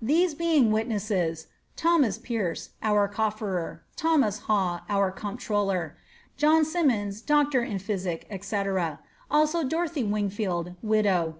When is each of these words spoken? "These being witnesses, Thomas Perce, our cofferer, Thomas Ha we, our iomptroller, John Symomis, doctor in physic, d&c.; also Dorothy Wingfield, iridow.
"These 0.00 0.34
being 0.36 0.70
witnesses, 0.70 1.48
Thomas 1.74 2.18
Perce, 2.18 2.70
our 2.84 3.08
cofferer, 3.08 3.80
Thomas 3.96 4.42
Ha 4.46 4.84
we, 4.88 4.94
our 4.94 5.10
iomptroller, 5.10 5.94
John 6.36 6.62
Symomis, 6.64 7.20
doctor 7.26 7.64
in 7.64 7.80
physic, 7.80 8.28
d&c.; 8.30 8.76
also 9.28 9.64
Dorothy 9.64 10.04
Wingfield, 10.04 10.76
iridow. 10.84 11.34